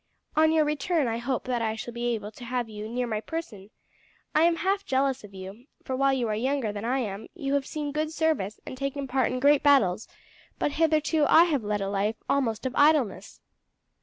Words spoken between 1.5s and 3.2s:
I shall be able to have you near